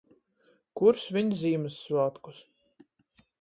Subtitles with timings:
[0.81, 2.41] Kur sviņ Zīmyssvātkus.